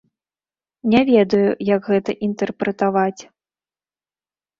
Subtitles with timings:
[0.93, 3.21] Не ведаю, як гэта інтэрпрэтаваць.